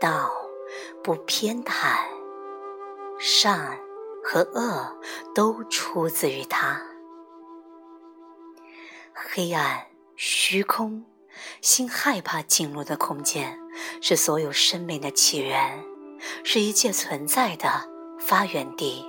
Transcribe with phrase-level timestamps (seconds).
[0.00, 0.30] 道
[1.02, 1.98] 不偏袒，
[3.18, 3.78] 善
[4.22, 4.96] 和恶
[5.34, 6.82] 都出自于他。
[9.14, 9.86] 黑暗、
[10.16, 11.04] 虚空、
[11.60, 13.58] 心害怕进入的空间，
[14.00, 15.84] 是所有生命的起源，
[16.44, 17.88] 是一切存在的
[18.20, 19.04] 发源地。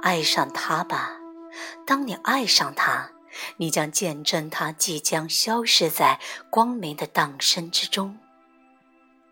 [0.00, 1.18] 爱上他吧，
[1.86, 3.12] 当你爱上他，
[3.56, 6.20] 你将见证他即将消失在
[6.50, 8.18] 光明的荡生之中。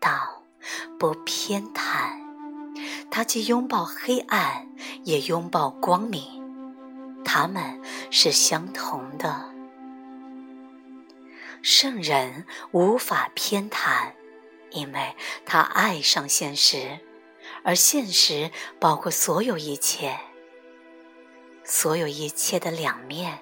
[0.03, 0.43] 道
[0.99, 2.11] 不偏袒，
[3.09, 4.67] 他既拥抱黑暗，
[5.05, 6.43] 也拥抱光明。
[7.23, 7.81] 他们
[8.11, 9.49] 是相同的。
[11.61, 14.11] 圣人无法偏袒，
[14.71, 16.99] 因为他爱上现实，
[17.63, 18.51] 而现实
[18.81, 20.19] 包括所有一切，
[21.63, 23.39] 所有一切的两面，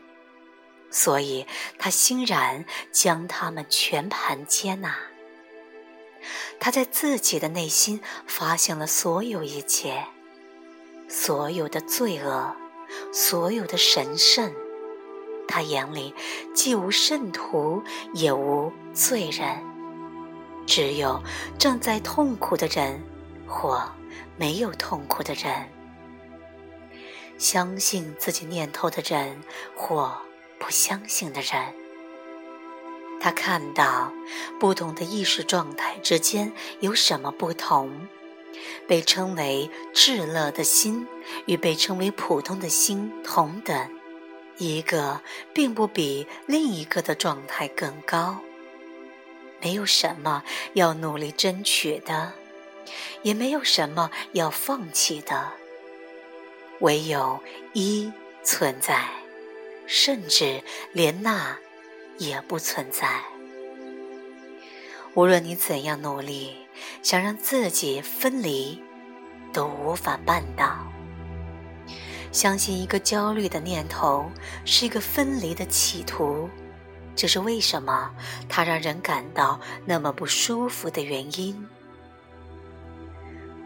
[0.92, 1.48] 所以
[1.80, 4.96] 他欣然将他们全盘接纳。
[6.60, 10.06] 他在自己的内心发现了所有一切，
[11.08, 12.56] 所有的罪恶。
[13.14, 14.54] 所有的神圣，
[15.48, 16.14] 他眼里
[16.54, 17.82] 既无圣徒，
[18.14, 19.64] 也无罪人，
[20.68, 21.24] 只有
[21.58, 23.02] 正在痛苦的人
[23.48, 23.90] 或
[24.36, 25.70] 没有痛苦的人，
[27.38, 29.42] 相信自己念头的人
[29.74, 30.14] 或
[30.60, 31.74] 不相信的人。
[33.22, 34.12] 他看到
[34.60, 38.08] 不同的意识状态之间有什么不同。
[38.88, 41.08] 被称为至乐的心
[41.46, 43.90] 与被称为普通的心同等，
[44.58, 45.22] 一个
[45.54, 48.40] 并不比另一个的状态更高。
[49.62, 52.34] 没有什么要努力争取的，
[53.22, 55.54] 也没有什么要放弃的，
[56.80, 57.40] 唯有
[57.74, 58.12] 一
[58.44, 59.10] 存在，
[59.88, 61.58] 甚至连那
[62.22, 63.22] 也不存在。
[65.14, 66.56] 无论你怎样努力。
[67.04, 68.82] 想让自己分离，
[69.52, 70.80] 都无法办到。
[72.32, 74.32] 相信一个焦虑的念头
[74.66, 76.50] 是一个分离的企图，
[77.16, 78.12] 这是为什么
[78.48, 81.68] 它让人感到那么不舒服的原因。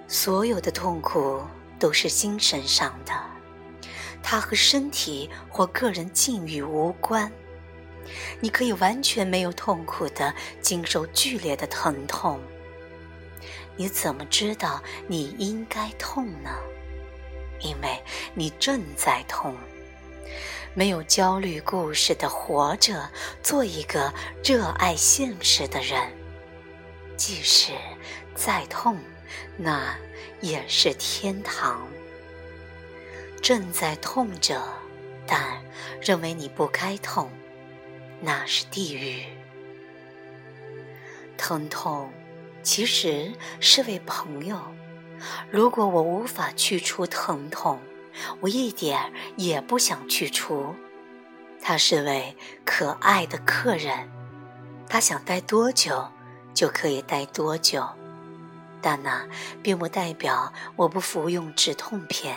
[0.07, 1.41] 所有的痛苦
[1.79, 3.13] 都是精神上的，
[4.23, 7.31] 它和身体或个人境遇无关。
[8.39, 12.39] 你可以完全没有痛苦的经受剧烈的疼痛。
[13.75, 16.49] 你怎么知道你应该痛呢？
[17.59, 18.01] 因为
[18.33, 19.55] 你正在痛。
[20.73, 23.09] 没有焦虑故事的活着，
[23.41, 26.01] 做一个热爱现实的人。
[27.15, 27.71] 即使
[28.33, 28.97] 再痛，
[29.55, 29.95] 那
[30.41, 31.87] 也是天堂。
[33.41, 34.61] 正在痛着，
[35.25, 35.63] 但
[36.01, 37.29] 认为你不该痛，
[38.21, 39.23] 那是地狱。
[41.37, 42.11] 疼痛。
[42.63, 44.59] 其实是位朋友。
[45.51, 47.79] 如果我无法去除疼痛，
[48.39, 50.73] 我一点也不想去除。
[51.61, 54.09] 他是位可爱的客人，
[54.89, 56.09] 他想待多久
[56.55, 57.87] 就可以待多久，
[58.81, 59.27] 但那
[59.61, 62.35] 并不代表我不服用止痛片。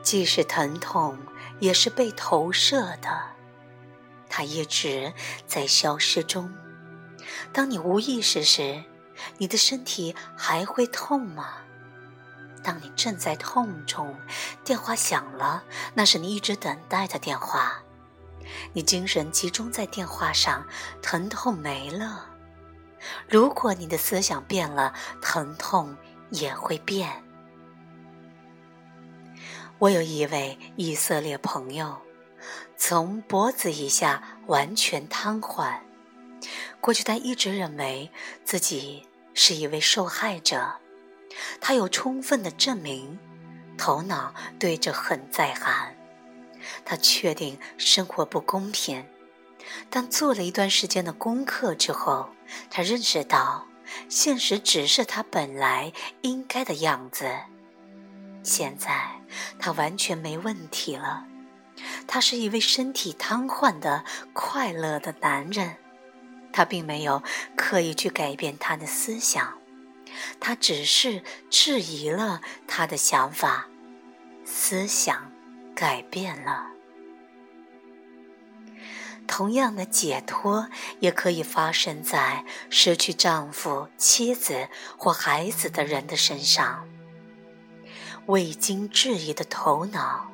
[0.00, 1.18] 即使疼痛
[1.60, 3.20] 也是被投射的，
[4.28, 5.12] 它一直
[5.46, 6.52] 在消失中。
[7.52, 8.82] 当你无意识时，
[9.38, 11.58] 你的身体还会痛吗？
[12.62, 14.14] 当你正在痛中，
[14.64, 17.82] 电话响了，那是你一直等待的电话。
[18.72, 20.66] 你精神集中在电话上，
[21.00, 22.26] 疼痛没了。
[23.28, 25.96] 如果你的思想变了，疼痛
[26.30, 27.22] 也会变。
[29.80, 32.02] 我有一位以色列朋友，
[32.76, 35.78] 从脖子以下完全瘫痪。
[36.82, 38.10] 过去，他一直认为
[38.44, 40.74] 自己是一位受害者。
[41.62, 43.18] 他有充分的证明，
[43.78, 45.94] 头脑对这很在行。
[46.84, 49.06] 他确定生活不公平，
[49.88, 52.28] 但做了一段时间的功课之后，
[52.68, 53.66] 他认识到
[54.10, 55.90] 现实只是他本来
[56.20, 57.26] 应该的样子。
[58.42, 59.19] 现在，
[59.58, 61.26] 他完全没问题了。
[62.06, 65.76] 他是一位身体瘫痪的快乐的男人。
[66.52, 67.22] 他并没有
[67.56, 69.58] 刻意去改变他的思想，
[70.40, 73.68] 他只是质疑了他的想法，
[74.44, 75.30] 思想
[75.76, 76.66] 改变了。
[79.28, 80.68] 同样的解脱
[80.98, 84.68] 也可以发生在失去丈夫、妻子
[84.98, 86.84] 或孩子的人的身上。
[88.30, 90.30] 未经质疑的头脑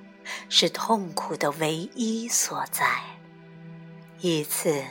[0.50, 2.86] 是痛苦的唯一所在。
[4.20, 4.84] 一次，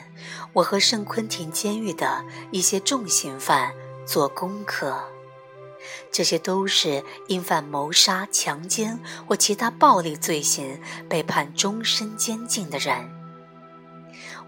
[0.52, 3.72] 我和圣昆廷监狱的一些重刑犯
[4.04, 5.04] 做功课，
[6.10, 13.08] 这些都是因犯谋杀、强奸或其他暴力罪行被判终身监禁的人。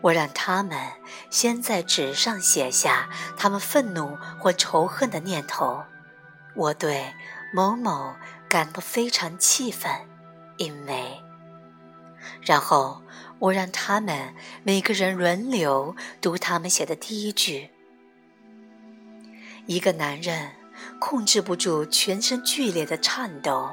[0.00, 0.76] 我让他们
[1.30, 5.84] 先在纸上写下他们愤怒或仇恨的念头。
[6.56, 7.14] 我对
[7.54, 8.16] 某某
[8.48, 9.90] 感到非常气愤，
[10.56, 11.22] 因为……
[12.42, 13.02] 然后
[13.38, 17.70] 我让他们每个人轮流读他们写的第一句。
[19.66, 20.52] 一个男人
[20.98, 23.70] 控制不住全身剧烈的颤抖，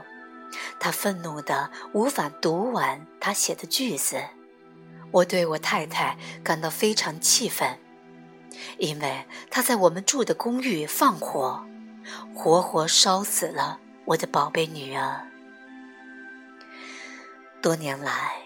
[0.80, 4.22] 他愤怒的无法读完他写的句子。
[5.12, 7.80] 我对我太太感到非常气愤，
[8.78, 11.66] 因为她在我们住的公寓放火，
[12.34, 15.28] 活活烧死了我的宝贝女儿。
[17.62, 18.38] 多年来，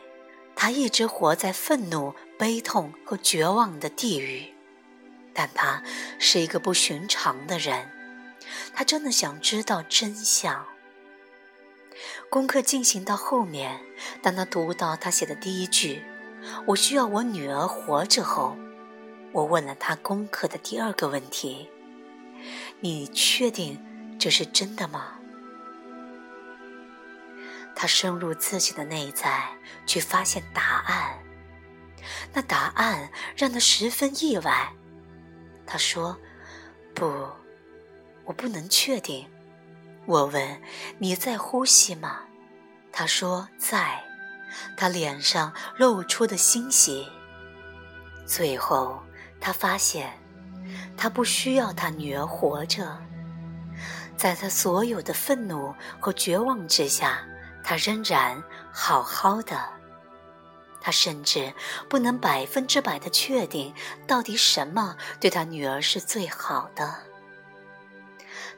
[0.56, 4.54] 她一直活在愤怒、悲痛和绝望的地狱，
[5.34, 5.84] 但她
[6.18, 7.90] 是一个不寻常的人，
[8.74, 10.66] 她真的想知道真相。
[12.30, 13.82] 功课进行到后面，
[14.22, 16.04] 当他读到他写的第一句。
[16.68, 18.56] 我需要我女儿活着后，
[19.34, 21.70] 我问了她功课的第二个问题
[22.80, 25.19] ：“你确定这是真的吗？”
[27.82, 29.42] 他深入自己的内在
[29.86, 31.18] 去发现答案，
[32.34, 34.70] 那答案让他十分意外。
[35.66, 36.18] 他说
[36.94, 37.06] ：“不，
[38.26, 39.26] 我不能确定。”
[40.06, 40.62] 我问
[41.00, 42.24] ：“你在呼吸吗？”
[42.92, 44.04] 他说：“在。”
[44.76, 47.08] 他脸上露出的欣喜。
[48.26, 49.02] 最后，
[49.40, 50.12] 他发现，
[50.98, 53.00] 他不需要他女儿活着。
[54.18, 57.26] 在他所有的愤怒和绝望之下，
[57.70, 58.44] 他仍然
[58.74, 59.56] 好好的。
[60.82, 61.54] 他甚至
[61.88, 63.72] 不能百分之百的确定，
[64.08, 66.96] 到底什么对他女儿是最好的。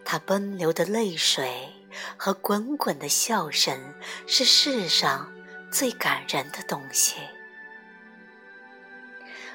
[0.06, 1.74] 他奔流的泪水
[2.16, 3.78] 和滚滚的笑声，
[4.26, 5.30] 是世上。
[5.70, 7.16] 最感人的东西，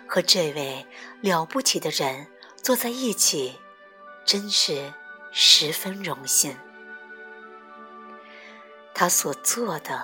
[0.07, 0.87] 和这位
[1.21, 2.27] 了不起的人
[2.63, 3.59] 坐在一起，
[4.25, 4.93] 真是
[5.31, 6.57] 十分荣幸。
[8.99, 10.03] 他所做的，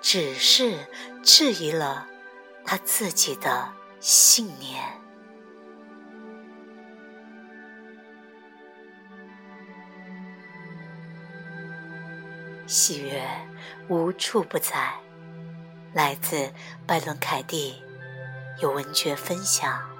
[0.00, 0.86] 只是
[1.24, 2.06] 质疑了
[2.64, 4.80] 他自己的信念。
[12.68, 13.20] 喜悦
[13.88, 14.94] 无处不在。
[15.92, 16.52] 来自
[16.86, 17.82] 拜伦·凯蒂，
[18.60, 19.97] 有文学分享。